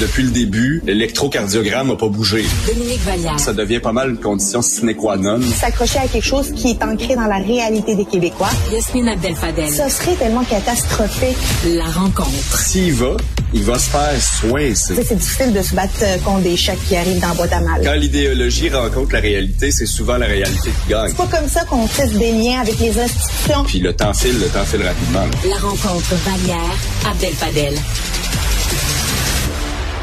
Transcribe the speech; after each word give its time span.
Depuis 0.00 0.24
le 0.24 0.30
début, 0.30 0.82
l'électrocardiogramme 0.84 1.88
n'a 1.88 1.96
pas 1.96 2.08
bougé. 2.08 2.44
Dominique 2.66 3.00
Vallière. 3.00 3.40
Ça 3.40 3.54
devient 3.54 3.78
pas 3.78 3.92
mal 3.92 4.10
une 4.10 4.18
condition 4.18 4.60
sine 4.60 4.94
qua 4.94 5.16
non. 5.16 5.40
S'accrocher 5.40 5.98
à 6.00 6.06
quelque 6.06 6.22
chose 6.24 6.52
qui 6.54 6.72
est 6.72 6.82
ancré 6.84 7.16
dans 7.16 7.24
la 7.26 7.38
réalité 7.38 7.94
des 7.94 8.04
Québécois. 8.04 8.50
Yasmine 8.70 9.08
Abdel-Fadel. 9.08 9.70
Ce 9.70 9.88
serait 9.88 10.14
tellement 10.16 10.44
catastrophique. 10.44 11.36
La 11.66 11.86
rencontre. 11.86 12.58
S'il 12.58 12.92
va, 12.92 13.16
il 13.54 13.62
va 13.62 13.78
se 13.78 13.88
faire 13.88 14.20
soincer. 14.20 14.94
C'est 15.02 15.16
difficile 15.16 15.54
de 15.54 15.62
se 15.62 15.74
battre 15.74 15.94
euh, 16.02 16.18
contre 16.18 16.40
des 16.42 16.56
chèques 16.58 16.84
qui 16.88 16.96
arrivent 16.96 17.20
dans 17.20 17.34
boîte 17.34 17.54
à 17.54 17.60
mal. 17.60 17.80
Quand 17.82 17.94
l'idéologie 17.94 18.68
rencontre 18.68 19.14
la 19.14 19.20
réalité, 19.20 19.70
c'est 19.70 19.86
souvent 19.86 20.18
la 20.18 20.26
réalité 20.26 20.68
qui 20.84 20.90
gagne. 20.90 21.08
C'est 21.08 21.16
pas 21.26 21.38
comme 21.38 21.48
ça 21.48 21.64
qu'on 21.64 21.86
tisse 21.86 22.12
des 22.12 22.32
liens 22.32 22.60
avec 22.60 22.78
les 22.80 22.98
institutions. 23.00 23.64
Puis 23.66 23.78
le 23.80 23.94
temps 23.94 24.12
file, 24.12 24.38
le 24.40 24.46
temps 24.48 24.64
file 24.66 24.82
rapidement. 24.82 25.20
là. 25.20 25.48
La 25.48 25.56
rencontre 25.56 26.14
Vallière 26.26 26.76
Abdel-Fadel. 27.10 27.74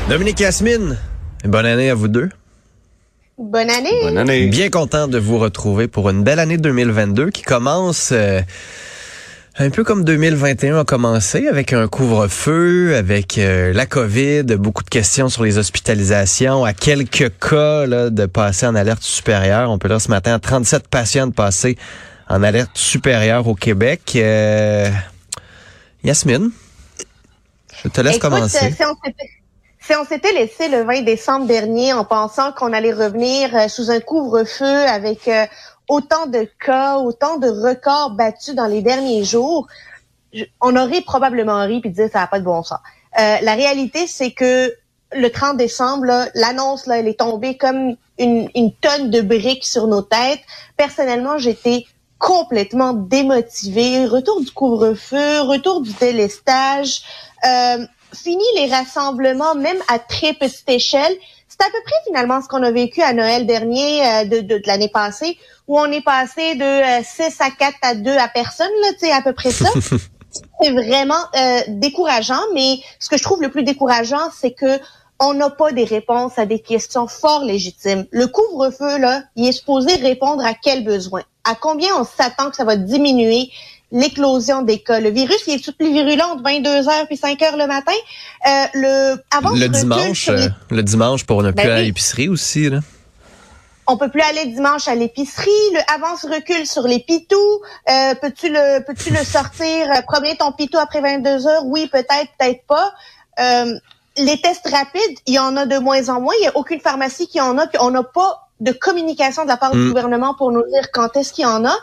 Dominique 0.09 0.39
Yasmine, 0.39 0.97
bonne 1.45 1.65
année 1.65 1.89
à 1.89 1.95
vous 1.95 2.07
deux. 2.07 2.29
Bonne 3.37 3.69
année. 3.69 3.89
Bonne 4.03 4.17
année. 4.17 4.47
Bien 4.47 4.69
content 4.69 5.07
de 5.07 5.17
vous 5.17 5.39
retrouver 5.39 5.87
pour 5.87 6.09
une 6.09 6.23
belle 6.23 6.39
année 6.39 6.57
2022 6.57 7.31
qui 7.31 7.41
commence 7.41 8.09
euh, 8.11 8.41
un 9.57 9.69
peu 9.69 9.83
comme 9.83 10.03
2021 10.03 10.79
a 10.79 10.83
commencé 10.83 11.47
avec 11.47 11.73
un 11.73 11.87
couvre-feu, 11.87 12.95
avec 12.95 13.37
euh, 13.37 13.73
la 13.73 13.85
COVID, 13.85 14.43
beaucoup 14.57 14.83
de 14.83 14.89
questions 14.89 15.29
sur 15.29 15.43
les 15.43 15.57
hospitalisations, 15.57 16.63
à 16.63 16.73
quelques 16.73 17.31
cas 17.39 17.85
là, 17.87 18.09
de 18.09 18.25
passer 18.25 18.67
en 18.67 18.75
alerte 18.75 19.03
supérieure. 19.03 19.71
On 19.71 19.79
peut 19.79 19.87
lire 19.87 20.01
ce 20.01 20.09
matin 20.09 20.37
37 20.37 20.87
patients 20.89 21.27
de 21.27 21.33
passer 21.33 21.77
en 22.29 22.43
alerte 22.43 22.71
supérieure 22.77 23.47
au 23.47 23.55
Québec. 23.55 24.13
Euh, 24.15 24.89
Yasmine, 26.03 26.51
je 27.83 27.89
te 27.89 28.01
laisse 28.01 28.17
Écoute, 28.17 28.29
commencer. 28.29 28.65
euh, 28.65 28.69
si 28.75 28.83
on 28.83 28.95
si 29.85 29.93
on 29.95 30.05
s'était 30.05 30.31
laissé 30.31 30.69
le 30.69 30.83
20 30.83 31.01
décembre 31.01 31.45
dernier 31.45 31.91
en 31.91 32.05
pensant 32.05 32.53
qu'on 32.53 32.71
allait 32.71 32.93
revenir 32.93 33.53
euh, 33.55 33.67
sous 33.67 33.91
un 33.91 33.99
couvre-feu 33.99 34.65
avec 34.65 35.27
euh, 35.27 35.45
autant 35.89 36.25
de 36.25 36.47
cas, 36.65 36.97
autant 36.97 37.37
de 37.37 37.49
records 37.49 38.11
battus 38.11 38.55
dans 38.55 38.67
les 38.67 38.81
derniers 38.81 39.25
jours, 39.25 39.67
on 40.61 40.75
aurait 40.77 41.01
probablement 41.01 41.65
ri 41.65 41.81
puis 41.81 41.89
dit 41.89 42.01
ça 42.11 42.19
n'a 42.19 42.27
pas 42.27 42.39
de 42.39 42.45
bon 42.45 42.63
sens. 42.63 42.79
Euh, 43.19 43.37
la 43.41 43.53
réalité, 43.55 44.07
c'est 44.07 44.31
que 44.31 44.73
le 45.15 45.29
30 45.29 45.57
décembre, 45.57 46.05
l'annonce, 46.33 46.87
elle 46.87 47.07
est 47.07 47.19
tombée 47.19 47.57
comme 47.57 47.95
une, 48.17 48.49
une 48.55 48.73
tonne 48.73 49.11
de 49.11 49.21
briques 49.21 49.65
sur 49.65 49.87
nos 49.87 50.01
têtes. 50.01 50.41
Personnellement, 50.77 51.37
j'étais 51.37 51.85
complètement 52.17 52.93
démotivée. 52.93 54.05
Retour 54.05 54.39
du 54.39 54.49
couvre-feu, 54.49 55.41
retour 55.41 55.81
du 55.81 55.91
délestage, 55.91 57.03
euh, 57.45 57.85
fini 58.13 58.43
les 58.55 58.67
rassemblements, 58.67 59.55
même 59.55 59.77
à 59.87 59.99
très 59.99 60.33
petite 60.33 60.69
échelle. 60.69 61.15
C'est 61.47 61.61
à 61.61 61.69
peu 61.69 61.77
près 61.85 61.95
finalement 62.07 62.41
ce 62.41 62.47
qu'on 62.47 62.63
a 62.63 62.71
vécu 62.71 63.01
à 63.01 63.13
Noël 63.13 63.45
dernier 63.45 64.05
euh, 64.05 64.25
de, 64.25 64.39
de, 64.41 64.57
de 64.57 64.63
l'année 64.65 64.89
passée, 64.89 65.37
où 65.67 65.79
on 65.79 65.91
est 65.91 66.03
passé 66.03 66.55
de 66.55 66.63
euh, 66.63 67.03
6 67.03 67.41
à 67.41 67.51
4 67.51 67.77
à 67.81 67.95
2 67.95 68.11
à 68.17 68.27
personne, 68.27 68.71
là, 68.81 68.93
tu 68.93 68.99
sais, 68.99 69.11
à 69.11 69.21
peu 69.21 69.33
près 69.33 69.51
ça. 69.51 69.69
c'est 70.61 70.71
vraiment 70.71 71.13
euh, 71.35 71.61
décourageant, 71.67 72.41
mais 72.53 72.79
ce 72.99 73.09
que 73.09 73.17
je 73.17 73.23
trouve 73.23 73.41
le 73.41 73.49
plus 73.49 73.63
décourageant, 73.63 74.29
c'est 74.35 74.51
que 74.51 74.79
on 75.19 75.33
n'a 75.33 75.49
pas 75.49 75.71
des 75.71 75.85
réponses 75.85 76.37
à 76.37 76.45
des 76.45 76.59
questions 76.59 77.07
fort 77.07 77.43
légitimes. 77.43 78.05
Le 78.11 78.27
couvre-feu, 78.27 78.97
là, 78.97 79.23
il 79.35 79.47
est 79.47 79.53
supposé 79.53 79.95
répondre 79.95 80.43
à 80.43 80.53
quel 80.53 80.83
besoin? 80.83 81.21
À 81.43 81.55
combien 81.55 81.89
on 81.97 82.03
s'attend 82.03 82.49
que 82.49 82.55
ça 82.55 82.65
va 82.65 82.75
diminuer? 82.75 83.49
L'éclosion 83.93 84.61
des 84.63 84.79
cas? 84.79 84.99
Le 84.99 85.09
virus, 85.09 85.37
il 85.47 85.53
est 85.53 85.71
plus 85.71 85.93
virulent 85.93 86.33
entre 86.33 86.43
22 86.43 86.89
heures 86.89 87.07
puis 87.07 87.15
5 87.15 87.41
heures 87.41 87.55
le 87.57 87.67
matin. 87.67 87.93
Euh, 88.45 88.65
le, 88.73 89.15
avant 89.31 89.51
Le 89.51 89.67
recul 89.67 89.71
dimanche, 89.71 90.23
sur 90.23 90.33
les 90.33 90.47
euh, 90.47 90.49
le 90.71 90.83
dimanche 90.83 91.23
pour 91.25 91.41
ne 91.43 91.51
Ben 91.51 91.63
plus 91.63 91.71
à 91.71 91.81
l'épicerie 91.81 92.27
aussi. 92.27 92.69
Là. 92.69 92.79
on 93.87 93.97
peut 93.97 94.09
plus 94.09 94.21
aller 94.21 94.47
dimanche 94.47 94.87
à 94.87 94.95
l'épicerie, 94.95 95.49
le 95.73 95.79
avance 95.93 96.25
recul 96.25 96.65
sur 96.65 96.83
les 96.87 96.99
pitous, 96.99 97.37
euh, 97.89 98.15
peux-tu 98.21 98.49
le 98.49 98.83
peux-tu 98.85 99.11
le 99.11 99.23
sortir 99.23 99.89
euh, 99.91 100.01
promener 100.07 100.35
ton 100.35 100.51
pitou 100.51 100.77
après 100.77 101.01
22 101.01 101.47
heures? 101.47 101.65
Oui, 101.65 101.87
peut-être, 101.87 102.29
peut-être 102.37 102.65
pas. 102.67 102.93
Euh, 103.39 103.73
les 104.17 104.39
tests 104.41 104.69
rapides, 104.69 105.17
il 105.25 105.33
y 105.33 105.39
en 105.39 105.57
a 105.57 105.65
de 105.65 105.77
moins 105.77 106.09
en 106.09 106.21
moins, 106.21 106.33
il 106.39 106.43
y 106.43 106.47
a 106.47 106.55
aucune 106.55 106.79
pharmacie 106.79 107.27
qui 107.27 107.41
en 107.41 107.57
a, 107.57 107.67
puis 107.67 107.77
on 107.81 107.91
n'a 107.91 108.03
pas 108.03 108.47
de 108.59 108.71
communication 108.71 109.43
de 109.43 109.49
la 109.49 109.57
part 109.57 109.75
Mm. 109.75 109.81
du 109.81 109.87
gouvernement 109.89 110.33
pour 110.35 110.51
nous 110.51 110.63
dire 110.71 110.91
quand 110.91 111.15
est-ce 111.17 111.33
qu'il 111.33 111.43
y 111.43 111.47
en 111.47 111.65
a. 111.65 111.75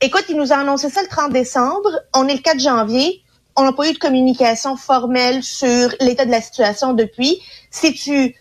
Écoute, 0.00 0.26
il 0.28 0.36
nous 0.36 0.52
a 0.52 0.56
annoncé 0.56 0.90
ça 0.90 1.02
le 1.02 1.08
30 1.08 1.32
décembre, 1.32 1.90
on 2.14 2.28
est 2.28 2.34
le 2.34 2.40
4 2.40 2.60
janvier, 2.60 3.24
on 3.56 3.64
n'a 3.64 3.72
pas 3.72 3.88
eu 3.88 3.92
de 3.92 3.98
communication 3.98 4.76
formelle 4.76 5.42
sur 5.42 5.92
l'état 6.00 6.24
de 6.24 6.30
la 6.30 6.40
situation 6.40 6.92
depuis. 6.92 7.42
Si 7.72 7.92
tu 7.94 8.36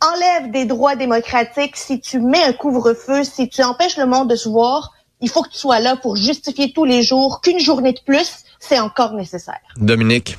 enlèves 0.00 0.52
des 0.52 0.66
droits 0.66 0.94
démocratiques, 0.94 1.76
si 1.76 2.00
tu 2.00 2.20
mets 2.20 2.44
un 2.44 2.52
couvre-feu, 2.52 3.24
si 3.24 3.48
tu 3.48 3.64
empêches 3.64 3.96
le 3.96 4.06
monde 4.06 4.30
de 4.30 4.36
se 4.36 4.48
voir, 4.48 4.92
il 5.20 5.28
faut 5.28 5.42
que 5.42 5.50
tu 5.50 5.58
sois 5.58 5.80
là 5.80 5.96
pour 5.96 6.14
justifier 6.14 6.72
tous 6.72 6.84
les 6.84 7.02
jours 7.02 7.40
qu'une 7.40 7.58
journée 7.58 7.92
de 7.92 8.00
plus, 8.06 8.44
c'est 8.60 8.78
encore 8.78 9.14
nécessaire. 9.14 9.58
Dominique? 9.78 10.38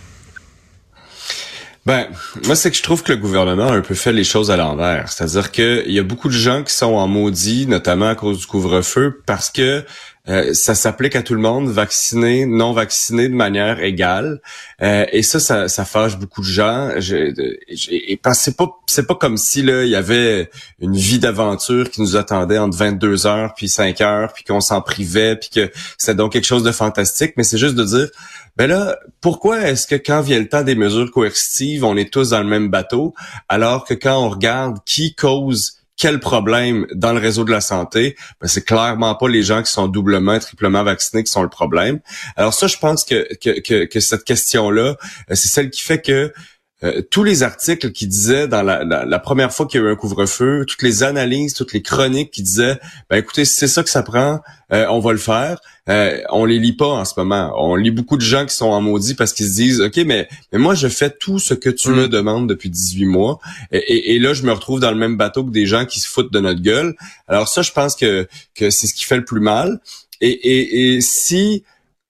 Ben, 1.86 2.08
moi, 2.46 2.56
c'est 2.56 2.70
que 2.70 2.78
je 2.78 2.84
trouve 2.84 3.02
que 3.02 3.12
le 3.12 3.18
gouvernement 3.18 3.68
a 3.68 3.74
un 3.74 3.82
peu 3.82 3.96
fait 3.96 4.14
les 4.14 4.24
choses 4.24 4.52
à 4.52 4.56
l'envers. 4.56 5.12
C'est-à-dire 5.12 5.52
qu'il 5.52 5.92
y 5.92 5.98
a 5.98 6.04
beaucoup 6.04 6.28
de 6.28 6.34
gens 6.34 6.64
qui 6.64 6.74
sont 6.74 6.94
en 6.94 7.08
maudit, 7.08 7.66
notamment 7.66 8.08
à 8.08 8.16
cause 8.16 8.38
du 8.40 8.46
couvre-feu, 8.46 9.22
parce 9.26 9.50
que 9.50 9.84
euh, 10.32 10.54
ça 10.54 10.76
s'applique 10.76 11.16
à 11.18 11.22
tout 11.24 11.34
le 11.36 11.42
monde, 11.42 11.70
vacciné, 11.70 12.46
non 12.46 12.72
vacciné, 12.72 13.28
de 13.28 13.34
manière 13.36 13.82
égale. 13.84 14.42
Euh, 14.82 15.06
et 15.12 15.24
ça, 15.24 15.40
ça, 15.42 15.68
ça 15.68 15.84
fâche 15.84 16.18
beaucoup 16.18 16.42
de 16.42 16.48
gens. 16.48 16.92
Je, 16.98 17.34
j'ai- 17.70 18.12
et 18.14 18.20
c'est 18.34 18.56
pas, 18.56 18.70
c'est 18.88 19.06
pas 19.06 19.16
comme 19.16 19.36
si 19.36 19.62
là 19.62 19.84
il 19.84 19.90
y 19.90 19.96
avait 19.96 20.50
une 20.80 20.96
vie 20.96 21.20
d'aventure 21.20 21.90
qui 21.92 22.00
nous 22.02 22.16
attendait 22.16 22.58
entre 22.58 22.78
22 22.78 23.28
heures 23.28 23.54
puis 23.56 23.68
5 23.68 24.00
heures, 24.02 24.32
puis 24.34 24.44
qu'on 24.46 24.62
s'en 24.62 24.82
privait, 24.82 25.36
puis 25.36 25.50
que 25.50 25.72
c'était 25.98 26.16
donc 26.16 26.32
quelque 26.32 26.46
chose 26.48 26.64
de 26.64 26.72
fantastique. 26.72 27.34
Mais 27.36 27.44
c'est 27.44 27.58
juste 27.58 27.76
de 27.76 27.84
dire, 27.84 28.08
ben 28.56 28.68
là, 28.68 28.98
pourquoi 29.20 29.68
est-ce 29.68 29.86
que 29.86 29.96
quand 29.96 30.22
vient 30.22 30.40
le 30.40 30.48
temps 30.48 30.64
des 30.64 30.76
mesures 30.76 31.12
coercitives, 31.12 31.84
on 31.84 31.98
est 31.98 32.12
tous 32.12 32.30
dans 32.30 32.40
le 32.42 32.48
même 32.48 32.70
bateau, 32.70 33.14
alors 33.50 33.86
que 33.86 33.94
quand 33.94 34.18
on 34.26 34.30
regarde 34.30 34.78
qui 34.86 35.14
cause 35.14 35.81
quel 35.98 36.20
problème 36.20 36.88
dans 36.96 37.14
le 37.14 37.20
réseau 37.20 37.44
de 37.44 37.52
la 37.52 37.62
santé, 37.62 38.16
ben 38.40 38.48
c'est 38.48 38.66
clairement 38.66 39.16
pas 39.16 39.28
les 39.28 39.44
gens 39.44 39.62
qui 39.62 39.72
sont 39.72 39.88
doublement, 39.88 40.40
triplement 40.40 40.84
vaccinés 40.84 41.24
qui 41.24 41.32
sont 41.32 41.44
le 41.44 41.50
problème. 41.50 42.00
Alors 42.36 42.54
ça, 42.54 42.68
je 42.68 42.78
pense 42.78 43.04
que 43.04 43.28
que, 43.36 43.60
que, 43.60 43.86
que 43.86 44.00
cette 44.00 44.24
question-là, 44.24 44.96
euh, 45.30 45.36
c'est 45.36 45.48
celle 45.48 45.70
qui 45.70 45.82
fait 45.82 46.02
que 46.02 46.34
euh, 46.84 47.02
tous 47.12 47.24
les 47.24 47.44
articles 47.44 47.92
qui 47.92 48.08
disaient 48.08 48.48
dans 48.48 48.64
la, 48.64 48.84
la, 48.84 49.06
la 49.06 49.20
première 49.20 49.54
fois 49.54 49.68
qu'il 49.68 49.80
y 49.80 49.84
a 49.84 49.88
eu 49.88 49.92
un 49.92 49.96
couvre-feu, 49.96 50.66
toutes 50.68 50.82
les 50.82 51.04
analyses, 51.04 51.54
toutes 51.54 51.74
les 51.74 51.82
chroniques 51.82 52.32
qui 52.32 52.42
disaient, 52.42 52.80
ben 53.10 53.18
écoutez, 53.18 53.46
si 53.46 53.56
c'est 53.56 53.68
ça 53.68 53.84
que 53.84 53.90
ça 53.90 54.02
prend, 54.04 54.40
euh, 54.74 54.86
on 54.90 55.00
va 55.00 55.12
le 55.12 55.18
faire. 55.20 55.60
Euh, 55.90 56.20
on 56.30 56.46
les 56.46 56.60
lit 56.60 56.74
pas 56.76 56.88
en 56.88 57.06
ce 57.06 57.14
moment. 57.18 57.52
On 57.58 57.76
lit 57.76 57.92
beaucoup 57.92 58.16
de 58.18 58.22
gens 58.22 58.46
qui 58.46 58.56
sont 58.56 58.68
en 58.70 58.82
maudit 58.82 59.14
parce 59.16 59.34
qu'ils 59.34 59.48
se 59.48 59.54
disent, 59.56 59.82
ok, 59.82 59.98
mais, 60.06 60.28
mais 60.52 60.60
moi 60.60 60.74
je 60.76 60.88
fais 60.88 61.10
tout 61.10 61.38
ce 61.40 61.54
que 61.54 61.70
tu 61.70 61.90
Mm. 61.90 61.96
me 61.96 62.08
demandes 62.08 62.48
depuis 62.50 62.70
18 62.70 63.06
mois, 63.06 63.40
et, 63.72 63.78
et- 63.78 64.16
et 64.16 64.20
là 64.20 64.34
je 64.34 64.44
me 64.44 64.52
retrouve 64.52 64.80
dans 64.80 64.92
le 64.92 64.98
même 64.98 65.18
bateau 65.18 65.44
que 65.44 65.52
des 65.52 65.66
gens 65.66 65.86
qui 65.86 66.00
se 66.00 66.08
foutent 66.08 66.32
de 66.34 66.40
notre 66.40 66.62
gueule. 66.62 66.96
Alors 67.28 67.48
ça, 67.48 67.62
je 67.62 67.72
pense 67.72 67.96
que 67.96 68.28
que 68.56 68.70
c'est 68.70 68.88
ce 68.88 68.94
qui 68.94 69.06
fait 69.06 69.18
le 69.18 69.26
plus 69.26 69.42
mal. 69.42 69.80
Et, 70.22 70.30
et, 70.30 70.96
et 70.96 71.02
si 71.02 71.64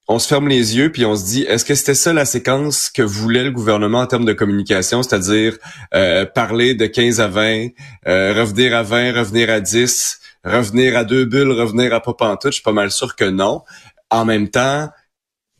on 0.08 0.20
se 0.20 0.28
ferme 0.28 0.48
les 0.48 0.76
yeux 0.78 0.92
puis 0.92 1.06
on 1.06 1.16
se 1.16 1.26
dit 1.26 1.44
est-ce 1.44 1.64
que 1.64 1.76
c'était 1.76 1.96
ça 1.96 2.14
la 2.14 2.26
séquence 2.26 2.90
que 2.90 3.02
voulait 3.02 3.44
le 3.44 3.52
gouvernement 3.52 4.00
en 4.00 4.08
termes 4.08 4.26
de 4.26 4.34
communication, 4.34 5.04
c'est-à-dire 5.04 5.58
euh, 5.94 6.26
parler 6.26 6.76
de 6.76 6.86
15 6.86 7.22
à 7.22 7.28
20, 7.28 7.68
euh, 8.08 8.34
revenir 8.34 8.76
à 8.76 8.84
20, 8.84 9.14
revenir 9.14 9.50
à 9.50 9.60
10, 9.60 10.20
revenir 10.44 10.98
à 10.98 11.04
deux 11.04 11.26
bulles, 11.26 11.52
revenir 11.52 11.94
à 11.94 12.02
pas 12.02 12.14
pantoute, 12.14 12.52
je 12.52 12.56
suis 12.56 12.64
pas 12.64 12.72
mal 12.72 12.92
sûr 12.92 13.16
que 13.16 13.26
non. 13.26 13.62
En 14.10 14.26
même 14.26 14.50
temps, 14.50 14.90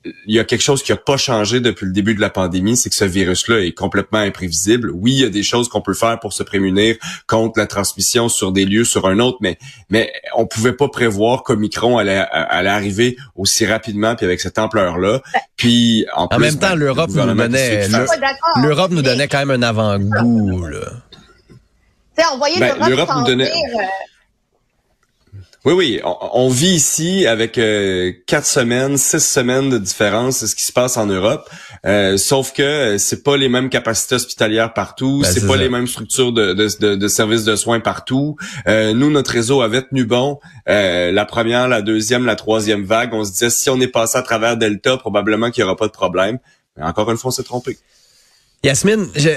il 0.04 0.34
y 0.36 0.40
a 0.40 0.44
quelque 0.44 0.62
chose 0.64 0.82
qui 0.82 0.92
a 0.92 0.96
pas 0.98 1.18
changé 1.18 1.60
depuis 1.60 1.86
le 1.86 1.92
début 1.92 2.16
de 2.16 2.22
la 2.22 2.32
pandémie, 2.32 2.76
c'est 2.76 2.90
que 2.90 2.96
ce 2.96 3.06
virus-là 3.06 3.60
est 3.60 3.72
complètement 3.74 4.18
imprévisible. 4.18 4.90
Oui, 4.96 5.14
il 5.14 5.20
y 5.20 5.26
a 5.26 5.30
des 5.30 5.44
choses 5.44 5.70
qu'on 5.70 5.82
peut 5.82 5.94
faire 5.94 6.20
pour 6.20 6.34
se 6.34 6.42
prémunir 6.42 6.96
contre 7.28 7.60
la 7.60 7.68
transmission 7.68 8.28
sur 8.28 8.52
des 8.52 8.66
lieux, 8.66 8.84
sur 8.84 9.06
un 9.08 9.20
autre, 9.20 9.38
mais 9.42 9.60
mais 9.90 10.12
on 10.36 10.48
pouvait 10.48 10.74
pas 10.74 10.88
prévoir 10.88 11.44
qu'Omicron 11.44 12.00
allait, 12.00 12.18
allait 12.32 12.70
arriver 12.70 13.16
aussi 13.36 13.66
rapidement 13.68 14.16
puis 14.16 14.26
avec 14.26 14.40
cette 14.42 14.58
ampleur-là. 14.58 15.22
Puis 15.56 16.06
en, 16.16 16.24
En 16.24 16.28
plus, 16.30 16.40
même 16.40 16.58
temps, 16.58 16.70
ben, 16.70 16.76
l'Europe 16.76 17.12
le 17.14 17.26
nous 17.26 17.34
donnait-. 17.36 17.88
L'Europe 18.64 18.92
nous 18.92 19.02
donnait 19.04 19.28
quand 19.28 19.46
même 19.46 19.52
un 19.52 19.68
avant-goût. 19.68 20.66
là. 20.66 20.80
tu 21.48 21.56
sais, 22.18 22.24
on 22.34 22.38
voyait 22.38 22.60
Ben, 22.60 22.74
l'Europe 22.76 22.90
l'Europe 22.90 23.10
nous 23.20 23.26
donnait- 23.26 23.50
venir, 23.52 23.80
euh, 23.80 23.84
Oui, 25.64 25.74
oui, 25.74 26.02
on, 26.04 26.18
on 26.34 26.50
vit 26.50 26.72
ici 26.74 27.28
avec 27.28 27.60
euh, 27.60 28.12
quatre 28.26 28.48
semaines, 28.48 28.98
six 28.98 29.20
semaines 29.24 29.70
de 29.70 29.78
différence 29.78 30.42
de 30.42 30.48
ce 30.48 30.56
qui 30.56 30.64
se 30.64 30.74
passe 30.74 30.98
en 30.98 31.06
Europe. 31.06 31.48
Euh, 31.86 32.18
sauf 32.18 32.52
que 32.52 32.64
euh, 32.64 32.98
c'est 32.98 33.22
pas 33.22 33.38
les 33.38 33.48
mêmes 33.48 33.70
capacités 33.70 34.16
hospitalières 34.16 34.74
partout, 34.74 35.20
Ben, 35.22 35.32
c'est 35.32 35.46
pas 35.46 35.54
ça. 35.54 35.60
les 35.60 35.70
mêmes 35.70 35.86
structures 35.86 36.32
de, 36.32 36.54
de, 36.54 36.68
de, 36.80 36.96
de 36.96 37.08
services 37.08 37.44
de 37.44 37.56
soins 37.56 37.80
partout. 37.80 38.38
Euh, 38.68 38.94
nous, 38.96 39.12
notre 39.12 39.30
réseau 39.34 39.62
avait 39.62 39.84
tenu 39.84 40.04
bon. 40.06 40.40
Euh, 40.68 41.12
la 41.12 41.26
première, 41.26 41.68
la 41.68 41.84
deuxième, 41.84 42.26
la 42.26 42.36
troisième 42.36 42.84
vague, 42.84 43.14
on 43.14 43.24
se 43.24 43.32
disait 43.32 43.52
si 43.52 43.70
on 43.70 43.80
est 43.80 43.88
passé 43.88 44.18
à 44.18 44.24
travers 44.24 44.58
Delta, 44.58 44.98
probablement 44.98 45.52
qu'il 45.52 45.62
y 45.62 45.64
aura 45.64 45.76
pas 45.76 45.88
de 45.88 45.92
problème. 45.92 46.40
Mais 46.76 46.84
encore 46.84 47.12
une 47.12 47.18
fois, 47.18 47.28
on 47.28 47.32
s'est 47.32 47.44
trompé. 47.44 47.78
Yasmine, 48.64 49.08
je, 49.16 49.32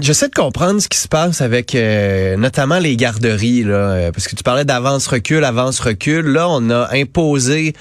j'essaie 0.00 0.28
de 0.28 0.34
comprendre 0.34 0.80
ce 0.80 0.88
qui 0.88 0.96
se 0.96 1.06
passe 1.06 1.42
avec 1.42 1.74
euh, 1.74 2.38
notamment 2.38 2.78
les 2.78 2.96
garderies, 2.96 3.64
là, 3.64 3.74
euh, 3.74 4.12
parce 4.12 4.26
que 4.28 4.34
tu 4.34 4.42
parlais 4.42 4.64
d'avance-recul, 4.64 5.44
avance-recul. 5.44 6.24
Là, 6.24 6.48
on 6.48 6.70
a 6.70 6.88
imposé 6.94 7.74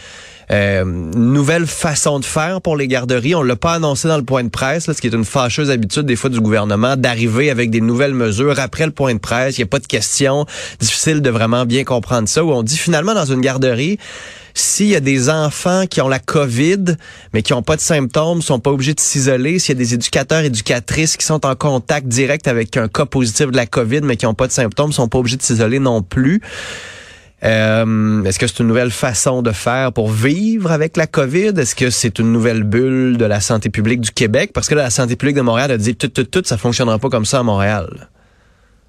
euh, 0.52 0.84
une 0.84 1.32
nouvelle 1.32 1.66
façon 1.66 2.20
de 2.20 2.26
faire 2.26 2.60
pour 2.60 2.76
les 2.76 2.90
garderies. 2.90 3.36
On 3.36 3.42
l'a 3.42 3.56
pas 3.56 3.76
annoncé 3.76 4.10
dans 4.10 4.18
le 4.18 4.26
point 4.26 4.44
de 4.44 4.50
presse, 4.50 4.88
là, 4.88 4.94
ce 4.94 5.00
qui 5.00 5.08
est 5.08 5.14
une 5.14 5.24
fâcheuse 5.24 5.72
habitude 5.72 6.04
des 6.04 6.18
fois 6.18 6.30
du 6.30 6.42
gouvernement 6.42 6.98
d'arriver 6.98 7.50
avec 7.50 7.70
des 7.70 7.80
nouvelles 7.80 8.14
mesures 8.14 8.60
après 8.60 8.86
le 8.86 8.92
point 8.92 9.14
de 9.14 9.20
presse. 9.20 9.58
Il 9.58 9.62
n'y 9.62 9.68
a 9.68 9.68
pas 9.68 9.80
de 9.80 9.88
questions. 9.88 10.46
Difficile 10.82 11.22
de 11.22 11.30
vraiment 11.30 11.66
bien 11.66 11.86
comprendre 11.86 12.28
ça. 12.28 12.44
Où 12.44 12.52
on 12.52 12.64
dit 12.64 12.78
finalement 12.78 13.14
dans 13.14 13.24
une 13.24 13.40
garderie, 13.40 13.98
s'il 14.54 14.88
y 14.88 14.96
a 14.96 15.00
des 15.00 15.30
enfants 15.30 15.86
qui 15.88 16.02
ont 16.02 16.08
la 16.08 16.20
COVID, 16.20 16.96
mais 17.34 17.42
qui 17.42 17.54
n'ont 17.54 17.64
pas 17.64 17.76
de 17.76 17.82
symptômes, 17.82 18.42
sont 18.42 18.60
pas 18.60 18.72
obligés 18.72 18.94
de 18.94 19.00
s'isoler. 19.00 19.60
S'il 19.60 19.76
y 19.76 19.78
a 19.78 19.84
des 19.84 19.94
éducateurs, 19.94 20.42
éducatrices 20.42 21.18
qui 21.18 21.26
sont 21.26 21.46
en 21.46 21.56
contact 21.56 22.08
direct 22.08 22.48
avec 22.48 22.78
un 22.78 22.88
cas 22.88 23.06
positif 23.06 23.48
de 23.48 23.56
la 23.56 23.66
COVID, 23.66 24.02
mais 24.02 24.18
qui 24.18 24.26
n'ont 24.26 24.34
pas 24.34 24.48
de 24.48 24.52
symptômes, 24.52 24.92
sont 24.92 25.08
pas 25.08 25.20
obligés 25.20 25.38
de 25.38 25.44
s'isoler 25.44 25.80
non 25.80 26.02
plus. 26.02 26.42
Euh, 27.44 28.24
Est-ce 28.24 28.38
que 28.38 28.46
c'est 28.46 28.60
une 28.60 28.68
nouvelle 28.68 28.92
façon 28.92 29.42
de 29.42 29.52
faire 29.52 29.92
pour 29.94 30.12
vivre 30.12 30.72
avec 30.72 30.96
la 30.96 31.08
COVID? 31.08 31.54
Est-ce 31.58 31.74
que 31.74 31.90
c'est 31.90 32.20
une 32.20 32.32
nouvelle 32.32 32.64
bulle 32.64 33.18
de 33.18 33.26
la 33.26 33.42
santé 33.42 33.70
publique 33.70 34.02
du 34.02 34.12
Québec? 34.12 34.52
Parce 34.54 34.68
que 34.68 34.76
là, 34.76 34.84
la 34.84 34.90
santé 34.92 35.16
publique 35.16 35.38
de 35.38 35.42
Montréal 35.42 35.72
a 35.72 35.78
dit 35.78 35.96
tout, 35.96 36.08
tout, 36.08 36.24
tout, 36.24 36.44
ça 36.46 36.58
fonctionnera 36.58 37.00
pas 37.00 37.10
comme 37.10 37.26
ça 37.26 37.40
à 37.40 37.44
Montréal. 37.44 38.10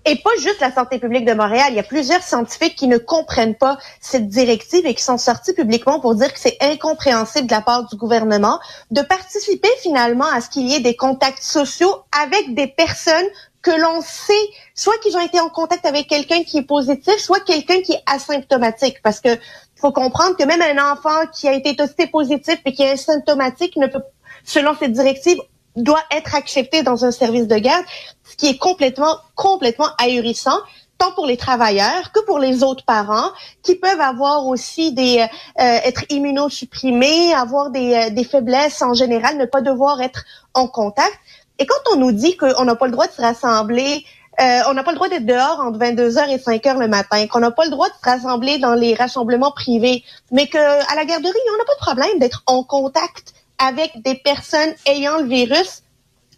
Et 0.04 0.16
pas 0.16 0.30
juste 0.38 0.60
la 0.60 0.72
santé 0.72 0.98
publique 0.98 1.24
de 1.24 1.32
Montréal. 1.32 1.68
Il 1.70 1.76
y 1.76 1.80
a 1.80 1.84
plusieurs 1.84 2.22
scientifiques 2.22 2.74
qui 2.74 2.88
ne 2.88 2.98
comprennent 2.98 3.54
pas 3.54 3.78
cette 4.00 4.28
directive 4.28 4.84
et 4.84 4.94
qui 4.94 5.02
sont 5.02 5.18
sortis 5.18 5.52
publiquement 5.52 6.00
pour 6.00 6.16
dire 6.16 6.32
que 6.32 6.40
c'est 6.40 6.56
incompréhensible 6.60 7.46
de 7.46 7.52
la 7.52 7.60
part 7.60 7.88
du 7.88 7.96
gouvernement 7.96 8.58
de 8.90 9.02
participer 9.02 9.68
finalement 9.80 10.26
à 10.26 10.40
ce 10.40 10.50
qu'il 10.50 10.68
y 10.68 10.74
ait 10.74 10.80
des 10.80 10.96
contacts 10.96 11.42
sociaux 11.42 12.02
avec 12.20 12.54
des 12.54 12.66
personnes 12.66 13.26
que 13.62 13.70
l'on 13.70 14.00
sait, 14.00 14.32
soit 14.74 14.98
qu'ils 14.98 15.16
ont 15.16 15.20
été 15.20 15.38
en 15.38 15.48
contact 15.48 15.86
avec 15.86 16.08
quelqu'un 16.08 16.42
qui 16.42 16.58
est 16.58 16.66
positif, 16.66 17.16
soit 17.18 17.40
quelqu'un 17.40 17.80
qui 17.80 17.92
est 17.92 18.02
asymptomatique. 18.06 19.00
Parce 19.02 19.20
que 19.20 19.38
faut 19.76 19.92
comprendre 19.92 20.36
que 20.36 20.44
même 20.44 20.62
un 20.62 20.92
enfant 20.92 21.26
qui 21.32 21.48
a 21.48 21.52
été 21.52 21.74
testé 21.76 22.08
positif 22.08 22.58
et 22.64 22.72
qui 22.72 22.82
est 22.82 22.90
asymptomatique 22.90 23.76
ne 23.76 23.86
peut, 23.86 24.02
selon 24.44 24.74
cette 24.78 24.92
directive, 24.92 25.38
doit 25.76 26.02
être 26.10 26.34
accepté 26.34 26.82
dans 26.82 27.04
un 27.04 27.10
service 27.10 27.46
de 27.46 27.56
garde, 27.56 27.84
ce 28.24 28.36
qui 28.36 28.48
est 28.48 28.58
complètement, 28.58 29.16
complètement 29.34 29.88
ahurissant 29.98 30.58
tant 30.98 31.12
pour 31.12 31.26
les 31.26 31.36
travailleurs 31.36 32.12
que 32.12 32.20
pour 32.20 32.38
les 32.38 32.62
autres 32.62 32.84
parents 32.84 33.30
qui 33.62 33.74
peuvent 33.74 34.00
avoir 34.00 34.46
aussi 34.46 34.92
des 34.92 35.18
euh, 35.20 35.26
être 35.56 36.04
immunosupprimés, 36.10 37.34
avoir 37.34 37.70
des, 37.70 37.94
euh, 37.94 38.10
des 38.10 38.22
faiblesses 38.22 38.82
en 38.82 38.94
général, 38.94 39.36
ne 39.36 39.46
pas 39.46 39.62
devoir 39.62 40.00
être 40.00 40.24
en 40.54 40.68
contact. 40.68 41.18
Et 41.58 41.66
quand 41.66 41.92
on 41.92 41.96
nous 41.96 42.12
dit 42.12 42.36
qu'on 42.36 42.64
n'a 42.64 42.76
pas 42.76 42.86
le 42.86 42.92
droit 42.92 43.08
de 43.08 43.12
se 43.12 43.20
rassembler, 43.20 44.04
euh, 44.40 44.60
on 44.68 44.74
n'a 44.74 44.82
pas 44.82 44.92
le 44.92 44.96
droit 44.96 45.08
d'être 45.08 45.26
dehors 45.26 45.60
entre 45.60 45.78
22h 45.78 46.28
et 46.30 46.38
5h 46.38 46.78
le 46.78 46.88
matin, 46.88 47.26
qu'on 47.26 47.40
n'a 47.40 47.50
pas 47.50 47.64
le 47.64 47.70
droit 47.70 47.88
de 47.88 47.94
se 47.94 48.08
rassembler 48.08 48.58
dans 48.58 48.74
les 48.74 48.94
rassemblements 48.94 49.52
privés, 49.52 50.04
mais 50.30 50.46
qu'à 50.46 50.94
la 50.94 51.04
garderie, 51.04 51.32
on 51.52 51.58
n'a 51.58 51.64
pas 51.64 51.74
de 51.74 51.80
problème 51.80 52.18
d'être 52.18 52.42
en 52.46 52.62
contact 52.62 53.34
avec 53.62 54.02
des 54.02 54.16
personnes 54.16 54.74
ayant 54.86 55.18
le 55.18 55.28
virus, 55.28 55.82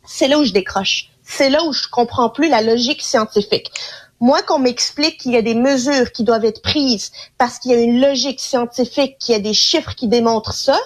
c'est 0.07 0.29
là 0.29 0.39
où 0.39 0.45
je 0.45 0.53
décroche. 0.53 1.09
C'est 1.25 1.49
là 1.49 1.65
où 1.65 1.73
je 1.73 1.89
comprends 1.91 2.29
plus 2.29 2.51
la 2.51 2.61
logique 2.61 3.03
scientifique. 3.03 3.71
Moi, 4.21 4.43
qu'on 4.43 4.59
m'explique 4.59 5.19
qu'il 5.19 5.33
y 5.33 5.37
a 5.37 5.43
des 5.43 5.55
mesures 5.55 6.13
qui 6.13 6.23
doivent 6.23 6.45
être 6.45 6.61
prises 6.61 7.13
parce 7.39 7.59
qu'il 7.59 7.73
y 7.73 7.75
a 7.75 7.79
une 7.79 8.01
logique 8.01 8.41
scientifique, 8.41 9.19
qu'il 9.19 9.33
y 9.33 9.37
a 9.37 9.41
des 9.41 9.55
chiffres 9.55 9.95
qui 9.95 10.07
démontrent 10.07 10.53
ça, 10.53 10.79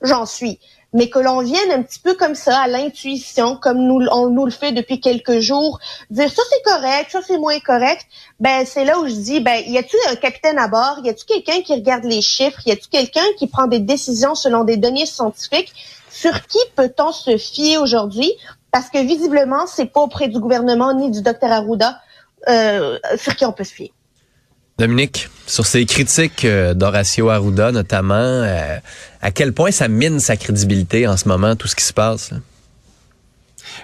j'en 0.00 0.26
suis 0.26 0.60
mais 0.92 1.08
que 1.08 1.18
l'on 1.18 1.40
vienne 1.40 1.70
un 1.70 1.82
petit 1.82 1.98
peu 2.00 2.14
comme 2.14 2.34
ça, 2.34 2.58
à 2.58 2.68
l'intuition, 2.68 3.56
comme 3.56 3.78
nous, 3.78 4.06
on 4.10 4.28
nous 4.28 4.44
le 4.44 4.50
fait 4.50 4.72
depuis 4.72 5.00
quelques 5.00 5.40
jours, 5.40 5.78
dire 6.10 6.30
ça 6.30 6.42
c'est 6.50 6.62
correct, 6.62 7.10
ça 7.10 7.20
c'est 7.26 7.38
moins 7.38 7.60
correct, 7.60 8.06
ben 8.40 8.64
c'est 8.66 8.84
là 8.84 8.98
où 8.98 9.06
je 9.06 9.14
dis, 9.14 9.40
ben 9.40 9.62
y 9.66 9.78
a-tu 9.78 9.96
un 10.10 10.16
capitaine 10.16 10.58
à 10.58 10.68
bord, 10.68 11.00
y 11.04 11.08
a-tu 11.08 11.24
quelqu'un 11.24 11.62
qui 11.62 11.74
regarde 11.74 12.04
les 12.04 12.20
chiffres, 12.20 12.60
y 12.66 12.72
a-tu 12.72 12.88
quelqu'un 12.88 13.24
qui 13.38 13.46
prend 13.46 13.66
des 13.66 13.80
décisions 13.80 14.34
selon 14.34 14.64
des 14.64 14.76
données 14.76 15.06
scientifiques, 15.06 15.72
sur 16.10 16.46
qui 16.46 16.58
peut-on 16.74 17.12
se 17.12 17.36
fier 17.36 17.78
aujourd'hui? 17.78 18.32
Parce 18.72 18.88
que 18.88 18.98
visiblement, 18.98 19.66
c'est 19.66 19.86
pas 19.86 20.00
auprès 20.00 20.28
du 20.28 20.38
gouvernement 20.38 20.92
ni 20.94 21.10
du 21.10 21.22
docteur 21.22 21.52
Arruda 21.52 22.00
euh, 22.48 22.98
sur 23.16 23.36
qui 23.36 23.44
on 23.44 23.52
peut 23.52 23.64
se 23.64 23.74
fier. 23.74 23.92
Dominique, 24.80 25.28
sur 25.46 25.66
ces 25.66 25.84
critiques 25.84 26.46
euh, 26.46 26.72
d'Horacio 26.72 27.28
Arruda 27.28 27.70
notamment, 27.70 28.14
euh, 28.14 28.78
à 29.20 29.30
quel 29.30 29.52
point 29.52 29.70
ça 29.72 29.88
mine 29.88 30.20
sa 30.20 30.38
crédibilité 30.38 31.06
en 31.06 31.18
ce 31.18 31.28
moment, 31.28 31.54
tout 31.54 31.68
ce 31.68 31.76
qui 31.76 31.84
se 31.84 31.92
passe? 31.92 32.30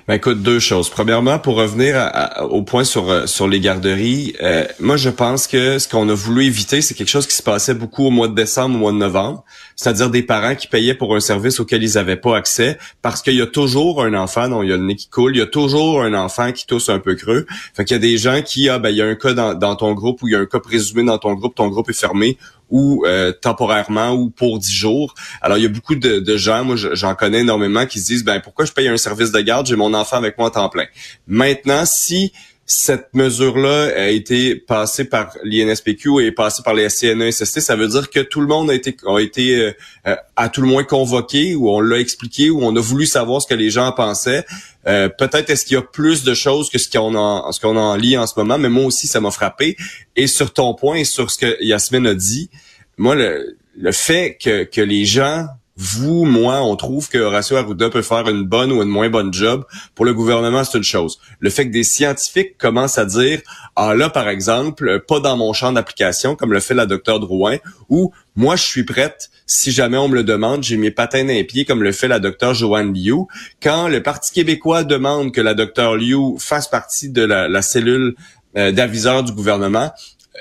Ben 0.08 0.14
écoute, 0.14 0.42
deux 0.42 0.60
choses. 0.60 0.88
Premièrement, 0.88 1.38
pour 1.38 1.56
revenir 1.56 2.10
au 2.50 2.62
point 2.62 2.84
sur 2.84 3.10
euh, 3.10 3.26
sur 3.26 3.48
les 3.48 3.60
garderies, 3.60 4.34
euh, 4.42 4.64
moi 4.78 4.96
je 4.96 5.10
pense 5.10 5.46
que 5.46 5.78
ce 5.78 5.88
qu'on 5.88 6.08
a 6.08 6.14
voulu 6.14 6.44
éviter, 6.44 6.80
c'est 6.80 6.94
quelque 6.94 7.08
chose 7.08 7.26
qui 7.26 7.34
se 7.34 7.42
passait 7.42 7.74
beaucoup 7.74 8.06
au 8.06 8.10
mois 8.10 8.28
de 8.28 8.34
décembre, 8.34 8.76
au 8.76 8.78
mois 8.78 8.92
de 8.92 8.98
novembre, 8.98 9.44
c'est-à-dire 9.74 10.10
des 10.10 10.22
parents 10.22 10.54
qui 10.54 10.68
payaient 10.68 10.94
pour 10.94 11.14
un 11.16 11.20
service 11.20 11.60
auquel 11.60 11.82
ils 11.82 11.94
n'avaient 11.94 12.16
pas 12.16 12.36
accès, 12.36 12.78
parce 13.02 13.20
qu'il 13.22 13.34
y 13.34 13.42
a 13.42 13.46
toujours 13.46 14.02
un 14.02 14.14
enfant 14.14 14.48
dont 14.48 14.62
il 14.62 14.70
y 14.70 14.72
a 14.72 14.76
le 14.76 14.84
nez 14.84 14.96
qui 14.96 15.08
coule, 15.08 15.34
il 15.34 15.38
y 15.40 15.42
a 15.42 15.46
toujours 15.46 16.02
un 16.02 16.14
enfant 16.14 16.52
qui 16.52 16.66
tousse 16.66 16.88
un 16.88 16.98
peu 16.98 17.14
creux. 17.14 17.46
Fait 17.74 17.84
qu'il 17.84 17.94
y 17.94 17.98
a 17.98 18.00
des 18.00 18.16
gens 18.16 18.42
qui, 18.42 18.68
ah 18.68 18.78
ben 18.78 18.90
il 18.90 18.96
y 18.96 19.02
a 19.02 19.06
un 19.06 19.16
cas 19.16 19.34
dans, 19.34 19.54
dans 19.54 19.76
ton 19.76 19.92
groupe 19.92 20.22
ou 20.22 20.28
il 20.28 20.32
y 20.32 20.36
a 20.36 20.40
un 20.40 20.46
cas 20.46 20.60
présumé 20.60 21.02
dans 21.02 21.18
ton 21.18 21.34
groupe, 21.34 21.54
ton 21.54 21.68
groupe 21.68 21.90
est 21.90 21.98
fermé, 21.98 22.38
ou 22.70 23.04
euh, 23.06 23.32
temporairement 23.32 24.12
ou 24.12 24.30
pour 24.30 24.58
10 24.58 24.72
jours. 24.72 25.14
Alors 25.40 25.58
il 25.58 25.62
y 25.62 25.66
a 25.66 25.70
beaucoup 25.70 25.94
de, 25.94 26.18
de 26.18 26.36
gens, 26.36 26.64
moi 26.64 26.76
j'en 26.76 27.14
connais 27.14 27.40
énormément, 27.40 27.86
qui 27.86 28.00
se 28.00 28.06
disent 28.06 28.24
ben 28.24 28.40
pourquoi 28.40 28.64
je 28.64 28.72
paye 28.72 28.88
un 28.88 28.96
service 28.96 29.32
de 29.32 29.40
garde, 29.40 29.66
j'ai 29.66 29.76
mon 29.76 29.94
enfant 29.94 30.16
avec 30.16 30.36
moi 30.38 30.48
à 30.48 30.50
temps 30.50 30.68
plein. 30.68 30.86
Maintenant, 31.26 31.84
si 31.84 32.32
cette 32.68 33.14
mesure-là 33.14 33.92
a 33.96 34.08
été 34.08 34.56
passée 34.56 35.04
par 35.04 35.32
l'INSPQ 35.44 36.24
et 36.24 36.32
passée 36.32 36.62
par 36.64 36.74
les 36.74 36.88
SCNESST, 36.88 37.60
ça 37.60 37.76
veut 37.76 37.86
dire 37.86 38.10
que 38.10 38.18
tout 38.18 38.40
le 38.40 38.48
monde 38.48 38.70
a 38.70 38.74
été, 38.74 38.96
a 39.06 39.20
été 39.20 39.56
euh, 39.56 39.72
euh, 40.08 40.16
à 40.34 40.48
tout 40.48 40.62
le 40.62 40.66
moins 40.66 40.82
convoqué, 40.82 41.54
ou 41.54 41.70
on 41.70 41.80
l'a 41.80 42.00
expliqué, 42.00 42.50
ou 42.50 42.64
on 42.64 42.74
a 42.74 42.80
voulu 42.80 43.06
savoir 43.06 43.40
ce 43.40 43.46
que 43.46 43.54
les 43.54 43.70
gens 43.70 43.92
pensaient. 43.92 44.44
Euh, 44.88 45.08
peut-être 45.08 45.50
est-ce 45.50 45.64
qu'il 45.64 45.74
y 45.74 45.78
a 45.78 45.82
plus 45.82 46.22
de 46.22 46.34
choses 46.34 46.70
que 46.70 46.78
ce 46.78 46.88
qu'on 46.88 47.14
en, 47.14 47.50
ce 47.52 47.60
qu'on 47.60 47.76
en 47.76 47.96
lit 47.96 48.16
en 48.16 48.26
ce 48.26 48.34
moment, 48.36 48.58
mais 48.58 48.68
moi 48.68 48.84
aussi, 48.84 49.06
ça 49.06 49.20
m'a 49.20 49.30
frappé. 49.30 49.76
Et 50.14 50.26
sur 50.26 50.52
ton 50.52 50.74
point 50.74 51.04
sur 51.04 51.30
ce 51.30 51.38
que 51.38 51.62
Yasmine 51.62 52.06
a 52.06 52.14
dit, 52.14 52.50
moi, 52.96 53.14
le, 53.14 53.56
le 53.76 53.92
fait 53.92 54.38
que, 54.42 54.64
que 54.64 54.80
les 54.80 55.04
gens 55.04 55.46
vous, 55.76 56.24
moi, 56.24 56.62
on 56.62 56.74
trouve 56.74 57.10
que 57.10 57.18
Horacio 57.18 57.56
Arruda 57.56 57.90
peut 57.90 58.02
faire 58.02 58.26
une 58.28 58.44
bonne 58.44 58.72
ou 58.72 58.82
une 58.82 58.88
moins 58.88 59.10
bonne 59.10 59.32
job. 59.32 59.64
Pour 59.94 60.06
le 60.06 60.14
gouvernement, 60.14 60.64
c'est 60.64 60.78
une 60.78 60.84
chose. 60.84 61.18
Le 61.38 61.50
fait 61.50 61.66
que 61.66 61.72
des 61.72 61.84
scientifiques 61.84 62.56
commencent 62.56 62.96
à 62.96 63.04
dire, 63.04 63.42
ah 63.76 63.94
là, 63.94 64.08
par 64.08 64.30
exemple, 64.30 65.04
pas 65.06 65.20
dans 65.20 65.36
mon 65.36 65.52
champ 65.52 65.72
d'application, 65.72 66.34
comme 66.34 66.52
le 66.54 66.60
fait 66.60 66.72
la 66.72 66.86
docteur 66.86 67.20
Drouin, 67.20 67.58
ou 67.90 68.12
moi, 68.36 68.56
je 68.56 68.62
suis 68.62 68.84
prête, 68.84 69.30
si 69.46 69.70
jamais 69.70 69.98
on 69.98 70.08
me 70.08 70.14
le 70.14 70.24
demande, 70.24 70.62
j'ai 70.62 70.78
mes 70.78 70.90
patins 70.90 71.24
d'un 71.24 71.44
pied, 71.44 71.66
comme 71.66 71.82
le 71.82 71.92
fait 71.92 72.08
la 72.08 72.20
docteur 72.20 72.54
Joanne 72.54 72.94
Liu. 72.94 73.26
Quand 73.62 73.88
le 73.88 74.02
Parti 74.02 74.32
québécois 74.32 74.82
demande 74.82 75.32
que 75.32 75.42
la 75.42 75.52
docteur 75.52 75.96
Liu 75.96 76.38
fasse 76.38 76.68
partie 76.68 77.10
de 77.10 77.22
la, 77.22 77.62
cellule 77.62 78.14
euh, 78.56 78.72
d'aviseur 78.72 79.24
du 79.24 79.32
gouvernement, 79.32 79.92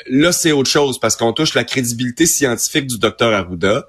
là, 0.10 0.32
c'est 0.32 0.54
autre 0.54 0.70
chose, 0.70 0.98
parce 0.98 1.18
qu'on 1.18 1.34
touche 1.34 1.56
la 1.56 1.66
crédibilité 1.66 2.26
scientifique 2.26 2.88
du 2.88 3.00
docteur 3.00 3.34
Arruda. 3.34 3.86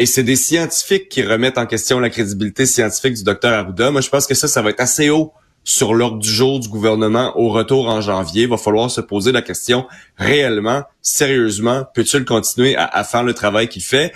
Et 0.00 0.06
c'est 0.06 0.22
des 0.22 0.34
scientifiques 0.34 1.10
qui 1.10 1.22
remettent 1.22 1.58
en 1.58 1.66
question 1.66 2.00
la 2.00 2.08
crédibilité 2.08 2.64
scientifique 2.64 3.12
du 3.12 3.22
docteur 3.22 3.52
Arruda. 3.52 3.90
Moi, 3.90 4.00
je 4.00 4.08
pense 4.08 4.26
que 4.26 4.32
ça, 4.32 4.48
ça 4.48 4.62
va 4.62 4.70
être 4.70 4.80
assez 4.80 5.10
haut 5.10 5.34
sur 5.62 5.92
l'ordre 5.92 6.16
du 6.16 6.30
jour 6.30 6.58
du 6.58 6.70
gouvernement 6.70 7.38
au 7.38 7.50
retour 7.50 7.86
en 7.86 8.00
janvier. 8.00 8.44
Il 8.44 8.48
va 8.48 8.56
falloir 8.56 8.90
se 8.90 9.02
poser 9.02 9.30
la 9.30 9.42
question 9.42 9.86
réellement, 10.16 10.84
sérieusement, 11.02 11.84
peut-il 11.94 12.24
continuer 12.24 12.76
à, 12.76 13.04
faire 13.04 13.24
le 13.24 13.34
travail 13.34 13.68
qu'il 13.68 13.82
fait? 13.82 14.14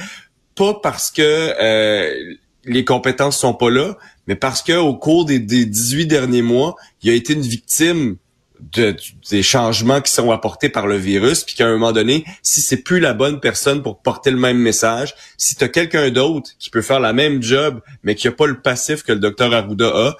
Pas 0.54 0.72
parce 0.82 1.10
que 1.10 1.20
euh, 1.20 2.34
les 2.64 2.86
compétences 2.86 3.38
sont 3.38 3.52
pas 3.52 3.68
là, 3.68 3.98
mais 4.26 4.36
parce 4.36 4.62
que 4.62 4.72
au 4.72 4.96
cours 4.96 5.26
des, 5.26 5.38
des 5.38 5.66
18 5.66 6.06
derniers 6.06 6.40
mois, 6.40 6.76
il 7.02 7.10
a 7.10 7.12
été 7.12 7.34
une 7.34 7.42
victime 7.42 8.16
de, 8.72 8.96
des 9.30 9.42
changements 9.42 10.00
qui 10.00 10.12
sont 10.12 10.30
apportés 10.30 10.68
par 10.68 10.86
le 10.86 10.96
virus, 10.96 11.44
puis 11.44 11.54
qu'à 11.54 11.66
un 11.66 11.72
moment 11.72 11.92
donné, 11.92 12.24
si 12.42 12.60
c'est 12.60 12.78
plus 12.78 13.00
la 13.00 13.12
bonne 13.12 13.40
personne 13.40 13.82
pour 13.82 13.98
porter 13.98 14.30
le 14.30 14.36
même 14.36 14.58
message, 14.58 15.14
si 15.36 15.56
tu 15.56 15.64
as 15.64 15.68
quelqu'un 15.68 16.10
d'autre 16.10 16.50
qui 16.58 16.70
peut 16.70 16.82
faire 16.82 17.00
la 17.00 17.12
même 17.12 17.42
job, 17.42 17.80
mais 18.02 18.14
qui 18.14 18.28
a 18.28 18.32
pas 18.32 18.46
le 18.46 18.60
passif 18.60 19.02
que 19.02 19.12
le 19.12 19.18
docteur 19.18 19.52
Arruda 19.52 19.88
a, 19.88 20.16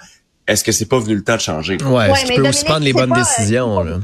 est-ce 0.47 0.63
que 0.63 0.73
c'est 0.73 0.89
pas 0.89 0.99
venu 0.99 1.15
le 1.15 1.25
temps 1.25 1.37
de 1.37 1.41
changer? 1.41 1.79
Ouais, 1.85 2.11
est-ce 2.11 2.27
qu'il 2.27 2.37
peut 2.37 2.49
aussi 2.49 2.65
prendre 2.65 2.85
les 2.85 2.93
bonnes 2.93 3.11
pas, 3.11 3.21
décisions? 3.21 3.81
Là. 3.81 3.99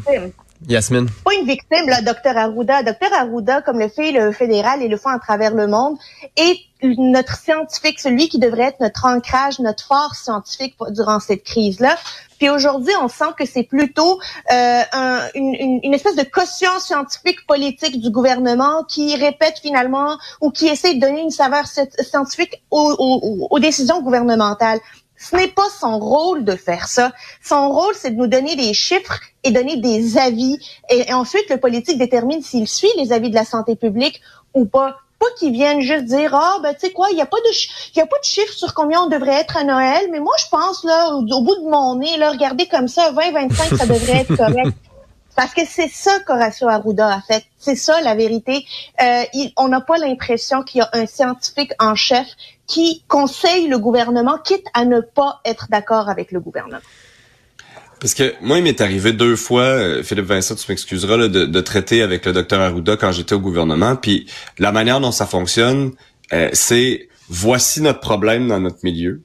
Yasmine? 0.69 1.09
Pas 1.25 1.35
une 1.35 1.47
victime, 1.47 1.87
le 1.87 2.05
docteur 2.05 2.37
Arruda. 2.37 2.83
Docteur 2.83 3.13
Arruda, 3.15 3.63
comme 3.63 3.79
le 3.79 3.89
fait 3.89 4.13
le 4.13 4.33
fédéral 4.33 4.83
et 4.83 4.89
le 4.89 4.97
font 4.97 5.09
à 5.09 5.19
travers 5.19 5.55
le 5.55 5.67
monde, 5.67 5.97
est 6.37 6.57
notre 6.83 7.37
scientifique, 7.37 8.01
celui 8.01 8.29
qui 8.29 8.39
devrait 8.39 8.65
être 8.65 8.81
notre 8.81 9.05
ancrage, 9.05 9.59
notre 9.59 9.85
force 9.85 10.23
scientifique 10.23 10.77
durant 10.91 11.21
cette 11.21 11.43
crise-là. 11.45 11.97
Puis 12.39 12.49
aujourd'hui, 12.49 12.93
on 13.03 13.09
sent 13.09 13.33
que 13.39 13.45
c'est 13.45 13.65
plutôt 13.65 14.19
euh, 14.51 14.83
un, 14.93 15.21
une, 15.35 15.81
une, 15.83 15.95
espèce 15.95 16.17
de 16.17 16.23
caution 16.23 16.71
scientifique 16.79 17.47
politique 17.47 18.01
du 18.01 18.11
gouvernement 18.11 18.85
qui 18.89 19.15
répète 19.17 19.59
finalement 19.61 20.17
ou 20.41 20.51
qui 20.51 20.67
essaie 20.69 20.95
de 20.95 21.01
donner 21.01 21.21
une 21.21 21.31
saveur 21.31 21.65
scientifique 21.67 22.63
aux, 22.71 22.97
aux, 22.99 23.49
aux 23.51 23.59
décisions 23.59 24.01
gouvernementales 24.01 24.81
Ce 25.21 25.37
n'est 25.37 25.49
pas 25.49 25.69
son 25.79 25.99
rôle 25.99 26.45
de 26.45 26.57
faire 26.57 26.89
ça. 26.89 27.13
Son 27.45 27.69
rôle, 27.69 27.95
c'est 27.95 28.13
de 28.13 28.17
nous 28.17 28.27
donner 28.27 28.57
des 28.57 28.73
chiffres 28.73 29.21
et 29.45 29.51
donner 29.51 29.77
des 29.77 30.17
avis. 30.17 30.57
Et, 30.89 31.13
ensuite, 31.13 31.51
le 31.51 31.59
politique 31.59 31.99
détermine 31.99 32.43
s'il 32.43 32.67
suit 32.67 32.89
les 32.97 33.13
avis 33.13 33.29
de 33.29 33.35
la 33.35 33.45
santé 33.45 33.77
publique 33.77 34.23
ou 34.55 34.65
pas. 34.65 34.97
Pas 35.19 35.27
qu'ils 35.39 35.53
viennent 35.53 35.83
juste 35.83 36.07
dire, 36.07 36.35
ah, 36.35 36.59
ben, 36.63 36.73
tu 36.73 36.81
sais 36.81 36.93
quoi, 36.93 37.09
il 37.11 37.17
n'y 37.17 37.21
a 37.21 37.27
pas 37.27 37.37
de, 37.37 37.53
il 37.95 37.99
y 37.99 38.01
a 38.01 38.07
pas 38.07 38.19
de 38.19 38.25
chiffres 38.25 38.55
sur 38.55 38.73
combien 38.73 39.03
on 39.03 39.09
devrait 39.09 39.35
être 39.35 39.59
à 39.59 39.65
Noël, 39.65 40.09
mais 40.11 40.21
moi, 40.21 40.33
je 40.39 40.49
pense, 40.51 40.83
là, 40.85 41.11
au, 41.11 41.21
au 41.21 41.43
bout 41.43 41.57
de 41.57 41.69
mon 41.69 41.97
nez, 41.97 42.17
là, 42.17 42.31
regardez 42.31 42.67
comme 42.67 42.89
ça, 42.89 43.11
20, 43.11 43.33
25, 43.33 43.77
ça 43.77 43.85
devrait 43.87 44.21
être 44.23 44.35
correct. 44.35 44.75
Parce 45.37 45.55
que 45.55 45.63
c'est 45.67 45.89
ça 45.89 46.19
qu'Horacio 46.27 46.69
Arruda 46.69 47.09
a 47.09 47.21
fait. 47.21 47.45
C'est 47.57 47.77
ça 47.77 48.01
la 48.01 48.15
vérité. 48.15 48.67
Euh, 49.01 49.23
on 49.57 49.69
n'a 49.69 49.81
pas 49.81 49.97
l'impression 49.97 50.63
qu'il 50.63 50.81
y 50.81 50.83
a 50.83 50.91
un 50.93 51.07
scientifique 51.07 51.73
en 51.79 51.95
chef 51.95 52.27
qui 52.71 53.03
conseille 53.09 53.67
le 53.67 53.79
gouvernement, 53.79 54.39
quitte 54.39 54.67
à 54.75 54.85
ne 54.85 55.01
pas 55.01 55.41
être 55.45 55.67
d'accord 55.71 56.09
avec 56.09 56.31
le 56.31 56.39
gouvernement. 56.39 56.79
Parce 57.99 58.15
que 58.15 58.33
moi, 58.41 58.59
il 58.59 58.65
m'est 58.65 58.81
arrivé 58.81 59.13
deux 59.13 59.35
fois, 59.35 59.63
euh, 59.63 60.03
Philippe 60.05 60.27
Vincent, 60.27 60.55
tu 60.55 60.71
m'excuseras, 60.71 61.29
de, 61.29 61.61
traiter 61.61 62.01
avec 62.01 62.25
le 62.25 62.33
docteur 62.33 62.61
Arruda 62.61 62.97
quand 62.97 63.11
j'étais 63.11 63.35
au 63.35 63.41
gouvernement. 63.41 63.97
Puis 63.97 64.27
la 64.59 64.71
manière 64.71 65.01
dont 65.01 65.11
ça 65.11 65.27
fonctionne, 65.27 65.93
euh, 66.33 66.49
c'est 66.53 67.09
voici 67.29 67.83
notre 67.83 68.01
problème 68.01 68.47
dans 68.47 68.61
notre 68.61 68.79
milieu. 68.85 69.23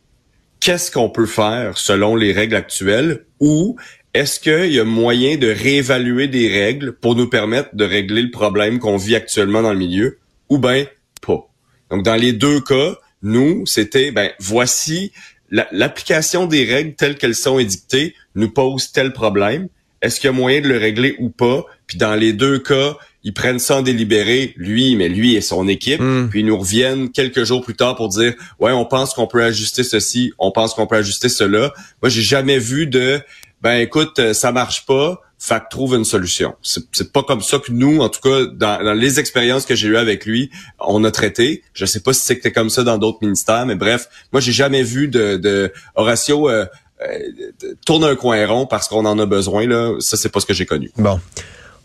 Qu'est-ce 0.59 0.91
qu'on 0.91 1.09
peut 1.09 1.27
faire 1.27 1.77
selon 1.77 2.15
les 2.15 2.33
règles 2.33 2.55
actuelles? 2.55 3.25
Ou 3.39 3.77
est-ce 4.15 4.39
qu'il 4.39 4.73
y 4.73 4.79
a 4.79 4.83
moyen 4.83 5.37
de 5.37 5.47
réévaluer 5.47 6.27
des 6.27 6.49
règles 6.49 6.93
pour 6.93 7.15
nous 7.15 7.29
permettre 7.29 7.75
de 7.75 7.85
régler 7.85 8.23
le 8.23 8.31
problème 8.31 8.79
qu'on 8.79 8.97
vit 8.97 9.15
actuellement 9.15 9.61
dans 9.61 9.71
le 9.71 9.79
milieu? 9.79 10.17
Ou 10.49 10.57
ben 10.57 10.87
pas? 11.21 11.47
Donc, 11.91 12.03
dans 12.03 12.15
les 12.15 12.33
deux 12.33 12.59
cas, 12.59 12.95
nous, 13.25 13.65
c'était, 13.65 14.11
ben, 14.11 14.31
voici 14.39 15.11
l'application 15.51 16.45
des 16.45 16.63
règles 16.63 16.95
telles 16.95 17.17
qu'elles 17.17 17.35
sont 17.35 17.59
édictées 17.59 18.15
nous 18.35 18.49
pose 18.49 18.91
tel 18.91 19.13
problème. 19.13 19.67
Est-ce 20.01 20.19
qu'il 20.19 20.27
y 20.27 20.33
a 20.33 20.35
moyen 20.35 20.61
de 20.61 20.67
le 20.67 20.77
régler 20.77 21.15
ou 21.19 21.29
pas? 21.29 21.65
Puis 21.87 21.97
dans 21.97 22.15
les 22.15 22.33
deux 22.33 22.59
cas, 22.59 22.97
ils 23.23 23.33
prennent 23.33 23.59
ça 23.59 23.77
en 23.77 23.81
délibéré, 23.81 24.53
lui, 24.57 24.95
mais 24.95 25.09
lui 25.09 25.35
et 25.35 25.41
son 25.41 25.67
équipe, 25.67 25.99
hmm. 25.99 26.29
puis 26.29 26.41
ils 26.41 26.45
nous 26.45 26.57
reviennent 26.57 27.11
quelques 27.11 27.43
jours 27.43 27.63
plus 27.63 27.75
tard 27.75 27.95
pour 27.95 28.09
dire 28.09 28.35
ouais, 28.59 28.71
on 28.71 28.85
pense 28.85 29.15
qu'on 29.15 29.25
peut 29.25 29.43
ajuster 29.43 29.83
ceci, 29.83 30.31
on 30.37 30.51
pense 30.51 30.75
qu'on 30.75 30.85
peut 30.85 30.97
ajuster 30.97 31.29
cela. 31.29 31.73
Moi, 32.03 32.09
j'ai 32.09 32.21
jamais 32.21 32.59
vu 32.59 32.85
de 32.85 33.19
ben 33.61 33.77
écoute, 33.77 34.19
euh, 34.19 34.33
ça 34.33 34.51
marche 34.51 34.85
pas, 34.85 35.21
fait 35.37 35.59
que 35.59 35.65
trouve 35.69 35.95
une 35.95 36.05
solution. 36.05 36.55
C'est 36.61 37.11
pas 37.11 37.23
comme 37.23 37.41
ça 37.41 37.59
que 37.59 37.71
nous, 37.71 37.99
en 38.01 38.09
tout 38.09 38.21
cas, 38.21 38.45
dans, 38.45 38.93
les 38.93 39.19
expériences 39.19 39.65
que 39.65 39.75
j'ai 39.75 39.87
eues 39.87 39.97
avec 39.97 40.25
lui, 40.25 40.49
on 40.79 41.03
a 41.03 41.11
traité. 41.11 41.63
Je 41.73 41.85
sais 41.85 41.99
pas 41.99 42.13
si 42.13 42.21
c'était 42.21 42.51
comme 42.51 42.69
ça 42.69 42.83
dans 42.83 42.97
d'autres 42.97 43.19
ministères, 43.21 43.65
mais 43.65 43.75
bref, 43.75 44.09
moi 44.31 44.41
j'ai 44.41 44.51
jamais 44.51 44.83
vu 44.83 45.07
de, 45.07 45.37
de 45.37 45.71
Horatio 45.95 46.49
euh, 46.49 46.65
euh, 47.01 47.51
tourne 47.85 48.05
un 48.05 48.15
coin 48.15 48.45
rond 48.47 48.65
parce 48.65 48.87
qu'on 48.87 49.05
en 49.05 49.19
a 49.19 49.25
besoin 49.25 49.67
là. 49.67 49.95
Ça 49.99 50.17
c'est 50.17 50.29
pas 50.29 50.39
ce 50.39 50.45
que 50.45 50.53
j'ai 50.53 50.65
connu. 50.65 50.91
Bon. 50.97 51.19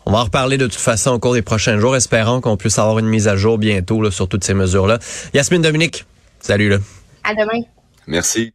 On 0.05 0.11
va 0.11 0.19
en 0.19 0.23
reparler 0.23 0.57
de 0.57 0.65
toute 0.65 0.79
façon 0.79 1.11
au 1.11 1.19
cours 1.19 1.33
des 1.33 1.43
prochains 1.43 1.77
jours, 1.79 1.95
espérant 1.95 2.41
qu'on 2.41 2.57
puisse 2.57 2.79
avoir 2.79 2.97
une 2.97 3.07
mise 3.07 3.27
à 3.27 3.35
jour 3.35 3.57
bientôt 3.57 4.01
là, 4.01 4.09
sur 4.09 4.27
toutes 4.27 4.43
ces 4.43 4.55
mesures-là. 4.55 4.97
Yasmine 5.33 5.61
Dominique, 5.61 6.05
salut 6.39 6.69
là. 6.69 6.77
À 7.23 7.35
demain. 7.35 7.65
Merci. 8.07 8.53